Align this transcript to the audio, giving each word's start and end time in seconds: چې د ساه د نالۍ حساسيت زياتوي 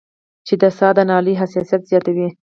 چې 0.47 0.53
د 0.61 0.63
ساه 0.77 0.93
د 0.97 0.99
نالۍ 1.09 1.33
حساسيت 1.41 1.81
زياتوي 1.89 2.27